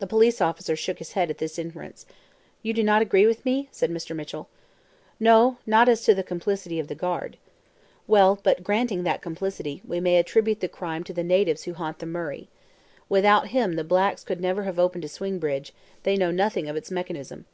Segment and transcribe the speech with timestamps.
[0.00, 2.04] The police officer shook his head at this inference.
[2.62, 4.14] "You do not agree with me?" said Mr.
[4.14, 4.50] Mitchell.
[5.18, 7.38] "No, not as to the complicity of the guard."
[8.06, 12.00] "Well, but granting that complicity, we may attribute the crime to the natives who haunt
[12.00, 12.50] the Murray.
[13.08, 15.72] Without him the blacks could never have opened a swing bridge;
[16.02, 17.46] they know nothing of its mechanism."